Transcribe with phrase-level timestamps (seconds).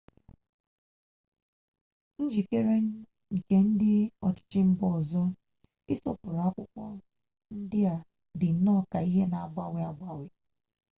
[2.23, 2.75] njikere
[3.35, 3.93] nke ndị
[4.27, 5.23] ọchịchị mba ndị ọzọ
[5.93, 6.83] ịsọpụrụ akwụkwọ
[7.57, 7.95] ndị a
[8.39, 10.27] dị nnọọ ka ihe na-agbanwe agbanwe